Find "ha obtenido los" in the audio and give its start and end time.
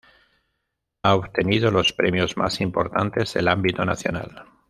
1.03-1.93